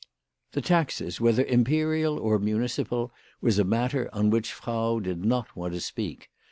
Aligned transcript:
The 0.53 0.63
taxes, 0.63 1.21
whether 1.21 1.43
imperial 1.45 2.17
or 2.17 2.39
municipal, 2.39 3.11
was 3.39 3.59
a 3.59 3.63
matter 3.63 4.09
on 4.11 4.31
which 4.31 4.51
Frau 4.51 4.97
did 4.99 5.23
not 5.23 5.55
want 5.55 5.73
to 5.75 5.79
speak. 5.79 6.31